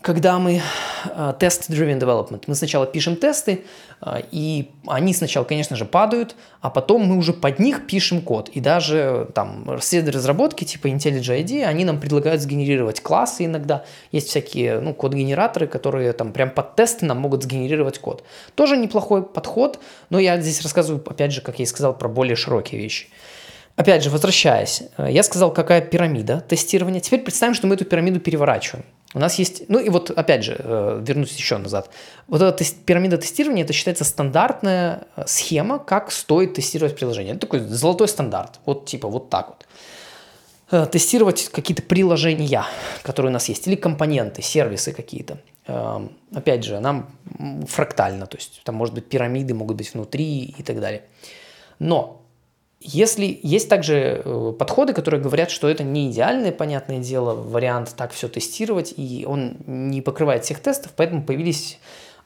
когда 0.00 0.38
мы 0.38 0.62
uh, 1.06 1.36
test-driven 1.38 1.98
development, 1.98 2.44
мы 2.46 2.54
сначала 2.54 2.86
пишем 2.86 3.16
тесты, 3.16 3.64
uh, 4.00 4.24
и 4.30 4.70
они 4.86 5.12
сначала, 5.12 5.44
конечно 5.44 5.76
же, 5.76 5.84
падают, 5.84 6.36
а 6.60 6.70
потом 6.70 7.02
мы 7.02 7.16
уже 7.16 7.32
под 7.32 7.58
них 7.58 7.86
пишем 7.86 8.22
код. 8.22 8.48
И 8.50 8.60
даже 8.60 9.28
там 9.34 9.68
среды 9.80 10.12
разработки 10.12 10.62
типа 10.64 10.86
IntelliJ 10.86 11.42
IDEA, 11.42 11.64
они 11.64 11.84
нам 11.84 11.98
предлагают 11.98 12.40
сгенерировать 12.40 13.00
классы 13.00 13.46
иногда. 13.46 13.84
Есть 14.12 14.28
всякие 14.28 14.78
ну, 14.80 14.94
код-генераторы, 14.94 15.66
которые 15.66 16.12
там 16.12 16.32
прям 16.32 16.50
под 16.50 16.76
тесты 16.76 17.04
нам 17.04 17.18
могут 17.18 17.42
сгенерировать 17.42 17.98
код. 17.98 18.22
Тоже 18.54 18.76
неплохой 18.76 19.24
подход, 19.24 19.80
но 20.10 20.20
я 20.20 20.40
здесь 20.40 20.62
рассказываю, 20.62 21.02
опять 21.04 21.32
же, 21.32 21.40
как 21.40 21.58
я 21.58 21.64
и 21.64 21.66
сказал, 21.66 21.92
про 21.92 22.08
более 22.08 22.36
широкие 22.36 22.80
вещи. 22.80 23.08
Опять 23.78 24.02
же, 24.02 24.10
возвращаясь, 24.10 24.82
э, 24.96 25.06
я 25.08 25.22
сказал, 25.22 25.52
какая 25.52 25.80
пирамида 25.80 26.40
тестирования. 26.40 26.98
Теперь 26.98 27.20
представим, 27.20 27.54
что 27.54 27.68
мы 27.68 27.76
эту 27.76 27.84
пирамиду 27.84 28.18
переворачиваем. 28.18 28.84
У 29.14 29.20
нас 29.20 29.38
есть, 29.38 29.68
ну 29.68 29.78
и 29.78 29.88
вот 29.88 30.10
опять 30.10 30.42
же, 30.42 30.56
э, 30.58 31.00
вернусь 31.06 31.36
еще 31.36 31.58
назад. 31.58 31.88
Вот 32.26 32.42
эта 32.42 32.64
пирамида 32.84 33.18
тестирования, 33.18 33.62
это 33.62 33.72
считается 33.72 34.04
стандартная 34.04 35.02
э, 35.14 35.22
схема, 35.28 35.78
как 35.78 36.10
стоит 36.10 36.54
тестировать 36.54 36.96
приложение. 36.96 37.34
Это 37.34 37.42
такой 37.42 37.60
золотой 37.60 38.08
стандарт, 38.08 38.58
вот 38.66 38.86
типа 38.86 39.06
вот 39.06 39.30
так 39.30 39.48
вот. 39.48 40.90
Тестировать 40.90 41.48
какие-то 41.48 41.82
приложения, 41.82 42.64
которые 43.02 43.30
у 43.30 43.32
нас 43.32 43.48
есть, 43.48 43.68
или 43.68 43.76
компоненты, 43.76 44.42
сервисы 44.42 44.92
какие-то. 44.92 45.38
Эм, 45.66 46.12
опять 46.34 46.64
же, 46.64 46.78
нам 46.80 47.08
фрактально, 47.66 48.26
то 48.26 48.36
есть 48.36 48.60
там 48.64 48.74
может 48.74 48.94
быть 48.94 49.08
пирамиды, 49.08 49.54
могут 49.54 49.76
быть 49.76 49.94
внутри 49.94 50.44
и 50.44 50.62
так 50.62 50.80
далее. 50.80 51.04
Но 51.78 52.17
если 52.80 53.40
есть 53.42 53.68
также 53.68 54.22
э, 54.24 54.52
подходы, 54.58 54.92
которые 54.92 55.20
говорят, 55.20 55.50
что 55.50 55.68
это 55.68 55.82
не 55.82 56.10
идеальное, 56.10 56.52
понятное 56.52 56.98
дело, 56.98 57.34
вариант 57.34 57.94
так 57.96 58.12
все 58.12 58.28
тестировать, 58.28 58.94
и 58.96 59.24
он 59.26 59.56
не 59.66 60.00
покрывает 60.00 60.44
всех 60.44 60.60
тестов, 60.60 60.92
поэтому 60.94 61.24
появились 61.24 61.78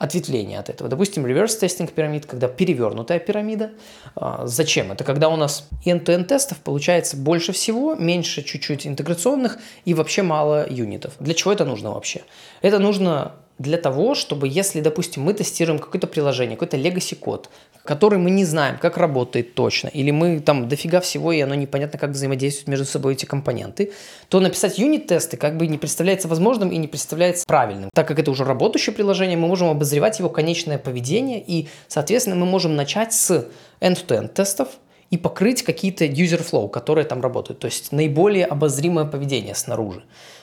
ответвления 0.02 0.58
от 0.58 0.68
этого. 0.68 0.90
Допустим, 0.90 1.24
reverse 1.24 1.60
testing 1.60 1.90
пирамид, 1.90 2.26
когда 2.26 2.48
перевернутая 2.48 3.20
пирамида. 3.20 3.70
А, 4.16 4.46
зачем? 4.46 4.90
Это 4.90 5.04
когда 5.04 5.28
у 5.28 5.36
нас 5.36 5.68
end-to-end 5.86 6.24
тестов 6.24 6.58
получается 6.58 7.16
больше 7.16 7.52
всего, 7.52 7.94
меньше 7.94 8.42
чуть-чуть 8.42 8.84
интеграционных 8.84 9.58
и 9.84 9.94
вообще 9.94 10.22
мало 10.22 10.68
юнитов. 10.68 11.14
Для 11.20 11.34
чего 11.34 11.52
это 11.52 11.64
нужно 11.64 11.92
вообще? 11.92 12.22
Это 12.62 12.80
нужно 12.80 13.36
для 13.62 13.78
того, 13.78 14.14
чтобы 14.14 14.48
если, 14.48 14.80
допустим, 14.80 15.22
мы 15.22 15.32
тестируем 15.32 15.78
какое-то 15.78 16.06
приложение, 16.06 16.56
какой-то 16.56 16.76
legacy 16.76 17.14
код, 17.14 17.48
который 17.84 18.18
мы 18.18 18.30
не 18.30 18.44
знаем, 18.44 18.76
как 18.78 18.96
работает 18.96 19.54
точно, 19.54 19.88
или 19.88 20.10
мы 20.10 20.40
там 20.40 20.68
дофига 20.68 21.00
всего, 21.00 21.32
и 21.32 21.40
оно 21.40 21.54
непонятно, 21.54 21.98
как 21.98 22.10
взаимодействуют 22.10 22.68
между 22.68 22.84
собой 22.84 23.14
эти 23.14 23.24
компоненты, 23.24 23.92
то 24.28 24.40
написать 24.40 24.78
юнит-тесты 24.78 25.36
как 25.36 25.56
бы 25.56 25.66
не 25.66 25.78
представляется 25.78 26.28
возможным 26.28 26.70
и 26.70 26.76
не 26.76 26.88
представляется 26.88 27.44
правильным. 27.46 27.88
Так 27.94 28.08
как 28.08 28.18
это 28.18 28.30
уже 28.30 28.44
работающее 28.44 28.94
приложение, 28.94 29.36
мы 29.36 29.48
можем 29.48 29.68
обозревать 29.68 30.18
его 30.18 30.28
конечное 30.28 30.78
поведение, 30.78 31.42
и, 31.46 31.68
соответственно, 31.88 32.36
мы 32.36 32.46
можем 32.46 32.76
начать 32.76 33.14
с 33.14 33.48
end-to-end 33.80 34.28
тестов, 34.34 34.68
и 35.10 35.18
покрыть 35.18 35.62
какие-то 35.62 36.06
user 36.06 36.42
flow, 36.42 36.70
которые 36.70 37.04
там 37.04 37.20
работают. 37.20 37.60
То 37.60 37.66
есть 37.66 37.92
наиболее 37.92 38.46
обозримое 38.46 39.04
поведение 39.04 39.54
снаружи 39.54 40.02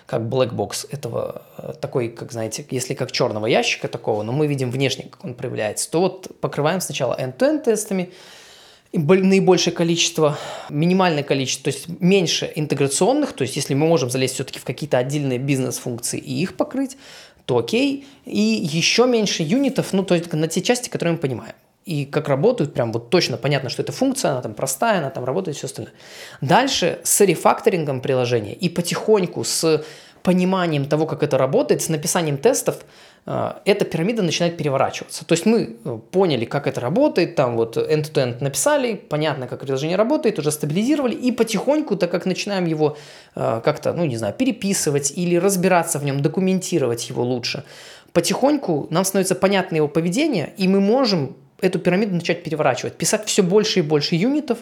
как 0.09 0.21
black 0.23 0.55
box 0.55 0.87
этого, 0.89 1.43
э, 1.57 1.73
такой, 1.79 2.09
как 2.09 2.31
знаете, 2.31 2.65
если 2.71 2.95
как 2.95 3.11
черного 3.11 3.45
ящика 3.45 3.87
такого, 3.87 4.23
но 4.23 4.31
мы 4.31 4.47
видим 4.47 4.71
внешне, 4.71 5.05
как 5.05 5.23
он 5.23 5.35
проявляется, 5.35 5.89
то 5.91 5.99
вот 5.99 6.39
покрываем 6.41 6.81
сначала 6.81 7.15
end-to-end 7.19 7.63
тестами, 7.63 8.09
наибольшее 8.91 9.71
количество, 9.71 10.35
минимальное 10.69 11.21
количество, 11.21 11.71
то 11.71 11.77
есть 11.77 11.87
меньше 12.01 12.51
интеграционных, 12.55 13.33
то 13.33 13.43
есть 13.43 13.55
если 13.55 13.75
мы 13.75 13.85
можем 13.85 14.09
залезть 14.09 14.33
все-таки 14.33 14.57
в 14.57 14.63
какие-то 14.63 14.97
отдельные 14.97 15.37
бизнес-функции 15.37 16.17
и 16.17 16.41
их 16.41 16.57
покрыть, 16.57 16.97
то 17.45 17.59
окей, 17.59 18.07
и 18.25 18.39
еще 18.39 19.05
меньше 19.05 19.43
юнитов, 19.43 19.93
ну 19.93 20.03
то 20.03 20.15
есть 20.15 20.33
на 20.33 20.47
те 20.47 20.63
части, 20.63 20.89
которые 20.89 21.13
мы 21.13 21.19
понимаем 21.19 21.53
и 21.89 22.05
как 22.05 22.29
работают, 22.29 22.73
прям 22.73 22.91
вот 22.91 23.09
точно 23.09 23.37
понятно, 23.37 23.69
что 23.69 23.81
это 23.81 23.91
функция, 23.91 24.31
она 24.31 24.41
там 24.41 24.53
простая, 24.53 24.99
она 24.99 25.09
там 25.09 25.25
работает, 25.25 25.57
все 25.57 25.65
остальное. 25.65 25.93
Дальше 26.41 26.99
с 27.03 27.25
рефакторингом 27.25 28.01
приложения 28.01 28.53
и 28.53 28.69
потихоньку 28.69 29.43
с 29.43 29.83
пониманием 30.21 30.85
того, 30.85 31.05
как 31.07 31.23
это 31.23 31.37
работает, 31.37 31.81
с 31.81 31.89
написанием 31.89 32.37
тестов, 32.37 32.75
э, 33.25 33.53
эта 33.65 33.85
пирамида 33.85 34.21
начинает 34.21 34.57
переворачиваться. 34.57 35.25
То 35.25 35.33
есть 35.33 35.47
мы 35.47 35.61
э, 35.83 35.99
поняли, 36.11 36.45
как 36.45 36.67
это 36.67 36.79
работает, 36.79 37.35
там 37.35 37.55
вот 37.55 37.77
end-to-end 37.77 38.43
написали, 38.43 38.93
понятно, 38.93 39.47
как 39.47 39.61
приложение 39.61 39.97
работает, 39.97 40.37
уже 40.39 40.51
стабилизировали, 40.51 41.15
и 41.15 41.31
потихоньку, 41.31 41.95
так 41.95 42.11
как 42.11 42.27
начинаем 42.27 42.67
его 42.67 42.97
э, 43.35 43.61
как-то, 43.63 43.93
ну 43.93 44.05
не 44.05 44.17
знаю, 44.17 44.33
переписывать 44.33 45.17
или 45.17 45.37
разбираться 45.37 45.97
в 45.97 46.03
нем, 46.03 46.21
документировать 46.21 47.09
его 47.09 47.23
лучше, 47.23 47.63
потихоньку 48.13 48.87
нам 48.91 49.05
становится 49.05 49.35
понятно 49.35 49.77
его 49.77 49.87
поведение, 49.87 50.53
и 50.57 50.67
мы 50.67 50.79
можем 50.81 51.35
эту 51.61 51.79
пирамиду 51.79 52.15
начать 52.15 52.43
переворачивать, 52.43 52.95
писать 52.95 53.25
все 53.25 53.41
больше 53.41 53.79
и 53.79 53.81
больше 53.81 54.15
юнитов 54.15 54.59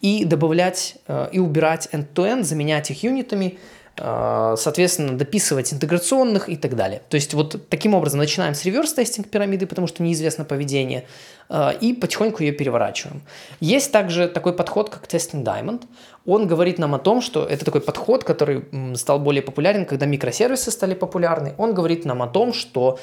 и 0.00 0.24
добавлять 0.24 0.96
э, 1.08 1.28
и 1.32 1.38
убирать 1.38 1.88
end-to-end, 1.92 2.42
заменять 2.42 2.90
их 2.90 3.02
юнитами, 3.02 3.58
э, 3.96 4.54
соответственно, 4.58 5.16
дописывать 5.16 5.72
интеграционных 5.72 6.48
и 6.48 6.56
так 6.56 6.76
далее. 6.76 7.02
То 7.08 7.16
есть 7.16 7.34
вот 7.34 7.68
таким 7.68 7.94
образом 7.94 8.18
начинаем 8.18 8.54
с 8.54 8.64
реверс-тестинг 8.64 9.28
пирамиды, 9.28 9.66
потому 9.66 9.86
что 9.86 10.02
неизвестно 10.02 10.44
поведение, 10.44 11.06
э, 11.48 11.72
и 11.80 11.92
потихоньку 11.92 12.42
ее 12.42 12.52
переворачиваем. 12.52 13.22
Есть 13.60 13.92
также 13.92 14.28
такой 14.28 14.52
подход, 14.52 14.90
как 14.90 15.04
Testing 15.06 15.42
Diamond. 15.42 15.82
Он 16.26 16.46
говорит 16.46 16.78
нам 16.78 16.94
о 16.94 16.98
том, 16.98 17.20
что 17.20 17.44
это 17.44 17.64
такой 17.64 17.80
подход, 17.80 18.24
который 18.24 18.64
стал 18.94 19.18
более 19.18 19.42
популярен, 19.42 19.84
когда 19.86 20.06
микросервисы 20.06 20.70
стали 20.70 20.94
популярны. 20.94 21.54
Он 21.58 21.74
говорит 21.74 22.04
нам 22.04 22.22
о 22.22 22.26
том, 22.26 22.52
что 22.52 22.98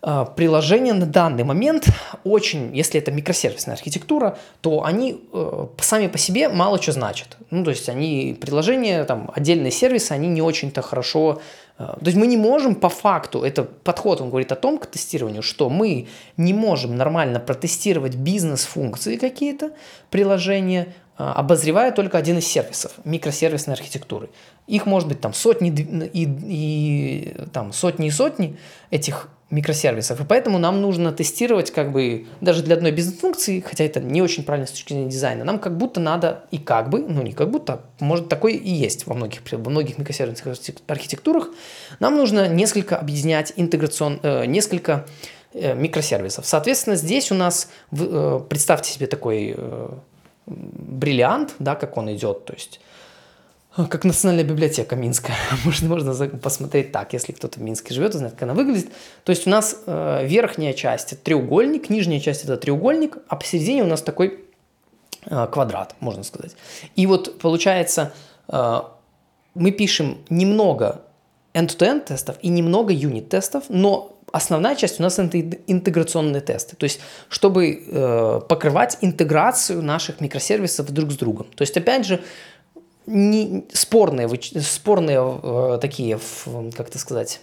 приложения 0.00 0.92
на 0.92 1.06
данный 1.06 1.44
момент 1.44 1.88
очень, 2.24 2.74
если 2.76 3.00
это 3.00 3.10
микросервисная 3.10 3.74
архитектура, 3.74 4.38
то 4.60 4.84
они 4.84 5.20
э, 5.32 5.66
сами 5.80 6.06
по 6.06 6.18
себе 6.18 6.48
мало 6.48 6.80
что 6.80 6.92
значат. 6.92 7.36
Ну, 7.50 7.64
то 7.64 7.70
есть 7.70 7.88
они, 7.88 8.36
приложения, 8.40 9.04
там, 9.04 9.30
отдельные 9.34 9.72
сервисы, 9.72 10.12
они 10.12 10.28
не 10.28 10.42
очень-то 10.42 10.82
хорошо... 10.82 11.40
Э, 11.78 11.94
то 11.98 12.04
есть 12.04 12.16
мы 12.16 12.26
не 12.26 12.36
можем 12.36 12.74
по 12.74 12.88
факту, 12.88 13.42
это 13.42 13.64
подход, 13.64 14.20
он 14.20 14.30
говорит 14.30 14.52
о 14.52 14.56
том, 14.56 14.78
к 14.78 14.86
тестированию, 14.86 15.42
что 15.42 15.68
мы 15.68 16.06
не 16.36 16.54
можем 16.54 16.96
нормально 16.96 17.40
протестировать 17.40 18.14
бизнес-функции 18.14 19.16
какие-то 19.16 19.72
приложения, 20.10 20.94
э, 21.18 21.24
обозревая 21.24 21.90
только 21.90 22.18
один 22.18 22.38
из 22.38 22.46
сервисов 22.46 22.92
микросервисной 23.04 23.74
архитектуры. 23.74 24.28
Их 24.68 24.86
может 24.86 25.08
быть 25.08 25.20
там 25.20 25.34
сотни 25.34 25.70
и, 26.12 26.24
и 26.24 27.34
там 27.52 27.72
сотни 27.72 28.06
и 28.06 28.10
сотни 28.10 28.56
этих 28.90 29.28
микросервисов. 29.50 30.20
И 30.20 30.24
поэтому 30.24 30.58
нам 30.58 30.82
нужно 30.82 31.10
тестировать 31.10 31.70
как 31.70 31.90
бы 31.90 32.26
даже 32.40 32.62
для 32.62 32.74
одной 32.76 32.92
бизнес-функции, 32.92 33.60
хотя 33.60 33.84
это 33.84 34.00
не 34.00 34.20
очень 34.20 34.42
правильно 34.42 34.66
с 34.66 34.70
точки 34.72 34.92
зрения 34.92 35.08
дизайна, 35.08 35.44
нам 35.44 35.58
как 35.58 35.76
будто 35.76 36.00
надо 36.00 36.44
и 36.50 36.58
как 36.58 36.90
бы, 36.90 37.00
ну 37.00 37.22
не 37.22 37.32
как 37.32 37.50
будто, 37.50 37.82
может 37.98 38.28
такой 38.28 38.54
и 38.54 38.70
есть 38.70 39.06
во 39.06 39.14
многих, 39.14 39.40
во 39.50 39.70
многих 39.70 39.96
микросервисных 39.96 40.58
архитектурах, 40.86 41.48
нам 41.98 42.16
нужно 42.16 42.46
несколько 42.46 42.98
объединять 42.98 43.54
интеграцион, 43.56 44.20
э, 44.22 44.44
несколько 44.44 45.06
э, 45.54 45.74
микросервисов. 45.74 46.44
Соответственно, 46.46 46.96
здесь 46.96 47.32
у 47.32 47.34
нас, 47.34 47.70
э, 47.92 48.40
представьте 48.50 48.92
себе 48.92 49.06
такой 49.06 49.54
э, 49.56 49.88
бриллиант, 50.46 51.54
да, 51.58 51.74
как 51.74 51.96
он 51.96 52.12
идет, 52.12 52.44
то 52.44 52.52
есть 52.52 52.80
как 53.86 54.04
Национальная 54.04 54.44
библиотека 54.44 54.96
Минска. 54.96 55.32
можно, 55.64 55.88
можно 55.88 56.28
посмотреть 56.28 56.90
так, 56.90 57.12
если 57.12 57.32
кто-то 57.32 57.60
в 57.60 57.62
Минске 57.62 57.94
живет, 57.94 58.14
знает, 58.14 58.34
как 58.34 58.42
она 58.42 58.54
выглядит. 58.54 58.90
То 59.24 59.30
есть 59.30 59.46
у 59.46 59.50
нас 59.50 59.82
э, 59.86 60.26
верхняя 60.26 60.72
часть 60.72 61.12
это 61.12 61.22
треугольник, 61.22 61.88
нижняя 61.88 62.20
часть 62.20 62.44
это 62.44 62.56
треугольник, 62.56 63.18
а 63.28 63.36
посередине 63.36 63.84
у 63.84 63.86
нас 63.86 64.02
такой 64.02 64.44
э, 65.26 65.46
квадрат, 65.52 65.94
можно 66.00 66.24
сказать. 66.24 66.56
И 66.96 67.06
вот 67.06 67.38
получается, 67.38 68.12
э, 68.48 68.80
мы 69.54 69.70
пишем 69.70 70.18
немного 70.28 71.02
end-to-end 71.54 72.06
тестов 72.06 72.36
и 72.42 72.48
немного 72.48 72.92
юнит-тестов, 72.92 73.64
но 73.68 74.18
основная 74.32 74.76
часть 74.76 75.00
у 75.00 75.02
нас 75.02 75.18
это 75.18 75.38
интеграционные 75.38 76.40
тесты. 76.40 76.76
То 76.76 76.84
есть, 76.84 77.00
чтобы 77.28 77.82
э, 77.86 78.40
покрывать 78.48 78.98
интеграцию 79.00 79.82
наших 79.82 80.20
микросервисов 80.20 80.90
друг 80.90 81.12
с 81.12 81.16
другом. 81.16 81.46
То 81.54 81.62
есть, 81.62 81.76
опять 81.76 82.06
же, 82.06 82.20
не, 83.08 83.66
спорные, 83.72 84.28
спорные 84.60 85.18
э, 85.42 85.78
такие, 85.80 86.18
как 86.76 86.88
это 86.88 86.98
сказать, 86.98 87.40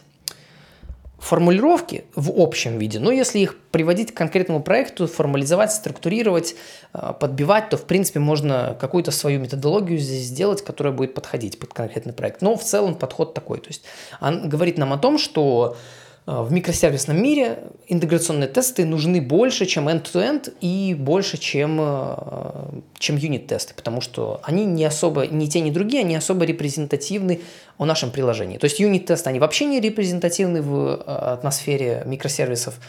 формулировки 1.17 2.05
в 2.13 2.39
общем 2.39 2.77
виде, 2.77 2.99
но 2.99 3.11
если 3.11 3.39
их 3.39 3.57
приводить 3.71 4.13
к 4.13 4.17
конкретному 4.17 4.61
проекту, 4.61 5.07
формализовать, 5.07 5.71
структурировать, 5.71 6.55
э, 6.93 7.13
подбивать, 7.19 7.69
то 7.69 7.77
в 7.77 7.85
принципе 7.85 8.19
можно 8.19 8.77
какую-то 8.79 9.09
свою 9.11 9.39
методологию 9.39 9.97
здесь 9.97 10.25
сделать, 10.25 10.63
которая 10.63 10.93
будет 10.93 11.15
подходить 11.15 11.57
под 11.57 11.73
конкретный 11.73 12.13
проект. 12.13 12.41
Но 12.41 12.55
в 12.55 12.63
целом 12.63 12.93
подход 12.93 13.33
такой. 13.33 13.59
То 13.59 13.69
есть 13.69 13.83
он 14.21 14.49
говорит 14.49 14.77
нам 14.77 14.93
о 14.93 14.97
том, 14.97 15.17
что 15.17 15.77
в 16.25 16.51
микросервисном 16.51 17.21
мире 17.21 17.59
интеграционные 17.87 18.47
тесты 18.47 18.83
нужны 18.83 19.21
больше, 19.21 19.67
чем 19.67 19.87
end-to-end 19.87 20.53
и 20.59 20.95
больше, 20.95 21.37
чем, 21.37 21.77
э, 21.79 22.81
чем 22.97 23.17
юнит-тесты, 23.17 23.75
потому 23.75 24.01
что 24.01 24.39
они 24.43 24.65
не 24.65 24.85
особо, 24.85 25.27
ни 25.27 25.45
те, 25.45 25.61
ни 25.61 25.69
другие, 25.69 26.01
они 26.01 26.15
особо 26.15 26.45
репрезентативны 26.45 27.41
о 27.77 27.85
нашем 27.85 28.09
приложении. 28.09 28.57
То 28.57 28.65
есть 28.65 28.79
юнит-тесты, 28.79 29.29
они 29.29 29.39
вообще 29.39 29.65
не 29.65 29.79
репрезентативны 29.79 30.63
в 30.63 31.03
э, 31.05 31.11
атмосфере 31.11 32.01
микросервисов, 32.07 32.79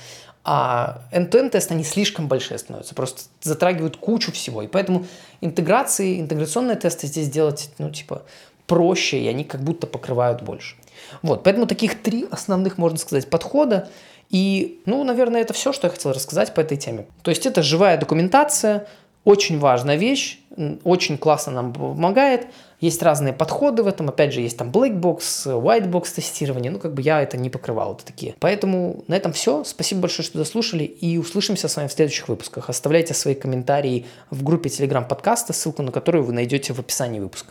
а 0.42 1.02
end-to-end 1.12 1.50
тесты, 1.50 1.74
они 1.74 1.84
слишком 1.84 2.28
большие 2.28 2.56
становятся, 2.56 2.94
просто 2.94 3.24
затрагивают 3.42 3.98
кучу 3.98 4.32
всего. 4.32 4.62
И 4.62 4.66
поэтому 4.66 5.04
интеграции, 5.42 6.20
интеграционные 6.20 6.76
тесты 6.76 7.06
здесь 7.06 7.28
делать, 7.28 7.68
ну, 7.76 7.90
типа, 7.90 8.22
проще, 8.66 9.18
и 9.18 9.28
они 9.28 9.44
как 9.44 9.62
будто 9.62 9.86
покрывают 9.86 10.42
больше. 10.42 10.76
Вот, 11.22 11.42
поэтому 11.42 11.66
таких 11.66 12.02
три 12.02 12.26
основных, 12.30 12.78
можно 12.78 12.98
сказать, 12.98 13.28
подхода. 13.30 13.88
И, 14.28 14.80
ну, 14.86 15.04
наверное, 15.04 15.40
это 15.40 15.52
все, 15.52 15.72
что 15.72 15.86
я 15.86 15.92
хотел 15.92 16.12
рассказать 16.12 16.52
по 16.54 16.60
этой 16.60 16.76
теме. 16.76 17.06
То 17.22 17.30
есть 17.30 17.46
это 17.46 17.62
живая 17.62 17.96
документация, 17.96 18.88
очень 19.24 19.58
важная 19.58 19.96
вещь, 19.96 20.38
очень 20.84 21.18
классно 21.18 21.52
нам 21.52 21.72
помогает. 21.72 22.46
Есть 22.80 23.02
разные 23.02 23.32
подходы 23.32 23.82
в 23.82 23.88
этом. 23.88 24.08
Опять 24.08 24.32
же, 24.32 24.40
есть 24.40 24.56
там 24.56 24.70
black 24.70 25.00
box, 25.00 25.46
white 25.46 25.90
box 25.90 26.14
тестирование. 26.14 26.70
Ну, 26.70 26.78
как 26.78 26.94
бы 26.94 27.02
я 27.02 27.22
это 27.22 27.36
не 27.36 27.50
покрывал, 27.50 27.94
это 27.94 28.04
такие. 28.04 28.34
Поэтому 28.38 29.02
на 29.08 29.14
этом 29.14 29.32
все. 29.32 29.64
Спасибо 29.64 30.02
большое, 30.02 30.24
что 30.26 30.38
дослушали. 30.38 30.84
И 30.84 31.18
услышимся 31.18 31.68
с 31.68 31.76
вами 31.76 31.88
в 31.88 31.92
следующих 31.92 32.28
выпусках. 32.28 32.70
Оставляйте 32.70 33.14
свои 33.14 33.34
комментарии 33.34 34.06
в 34.30 34.44
группе 34.44 34.68
Telegram 34.68 35.06
подкаста, 35.06 35.52
ссылку 35.52 35.82
на 35.82 35.90
которую 35.90 36.22
вы 36.22 36.32
найдете 36.32 36.72
в 36.72 36.78
описании 36.78 37.18
выпуска. 37.18 37.50